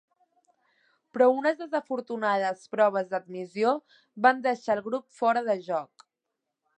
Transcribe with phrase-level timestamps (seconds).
[1.17, 3.73] Però unes desafortunades proves d'admissió
[4.27, 6.07] van deixar al grup fora de joc.